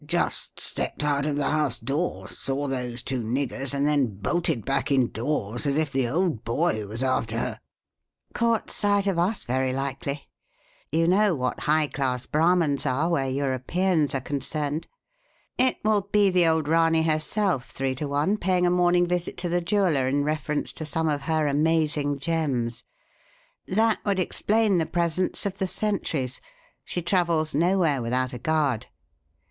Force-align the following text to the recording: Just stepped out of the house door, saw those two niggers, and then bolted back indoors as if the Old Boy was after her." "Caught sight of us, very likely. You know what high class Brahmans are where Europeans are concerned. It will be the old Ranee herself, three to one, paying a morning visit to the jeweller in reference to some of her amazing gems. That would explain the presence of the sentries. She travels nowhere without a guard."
Just 0.03 0.59
stepped 0.59 1.03
out 1.03 1.27
of 1.27 1.35
the 1.35 1.51
house 1.51 1.77
door, 1.77 2.27
saw 2.27 2.65
those 2.67 3.03
two 3.03 3.21
niggers, 3.21 3.71
and 3.71 3.85
then 3.85 4.07
bolted 4.07 4.65
back 4.65 4.89
indoors 4.91 5.67
as 5.67 5.77
if 5.77 5.91
the 5.91 6.07
Old 6.07 6.43
Boy 6.43 6.87
was 6.87 7.03
after 7.03 7.37
her." 7.37 7.59
"Caught 8.33 8.71
sight 8.71 9.05
of 9.05 9.19
us, 9.19 9.45
very 9.45 9.71
likely. 9.71 10.27
You 10.91 11.07
know 11.07 11.35
what 11.35 11.59
high 11.59 11.85
class 11.85 12.25
Brahmans 12.25 12.83
are 12.87 13.09
where 13.11 13.29
Europeans 13.29 14.15
are 14.15 14.19
concerned. 14.21 14.87
It 15.59 15.77
will 15.83 16.01
be 16.11 16.31
the 16.31 16.47
old 16.47 16.67
Ranee 16.67 17.03
herself, 17.03 17.67
three 17.69 17.93
to 17.93 18.07
one, 18.07 18.37
paying 18.37 18.65
a 18.65 18.71
morning 18.71 19.05
visit 19.05 19.37
to 19.37 19.49
the 19.49 19.61
jeweller 19.61 20.07
in 20.07 20.23
reference 20.23 20.73
to 20.73 20.83
some 20.87 21.07
of 21.09 21.21
her 21.29 21.45
amazing 21.45 22.17
gems. 22.17 22.85
That 23.67 23.99
would 24.03 24.17
explain 24.19 24.79
the 24.79 24.87
presence 24.87 25.45
of 25.45 25.59
the 25.59 25.67
sentries. 25.67 26.41
She 26.83 27.03
travels 27.03 27.53
nowhere 27.53 28.01
without 28.01 28.33
a 28.33 28.39
guard." 28.39 28.87